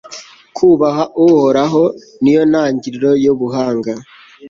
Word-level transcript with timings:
kubaha 0.55 1.03
uhoraho, 1.25 1.83
ni 2.21 2.31
yo 2.35 2.41
ntangiriro 2.51 3.09
y'ubuhanga 3.23 3.91